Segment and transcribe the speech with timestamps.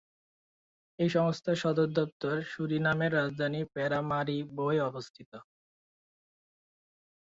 [0.99, 5.31] এই সংস্থার সদর দপ্তর সুরিনামের রাজধানী প্যারামারিবোয় অবস্থিত।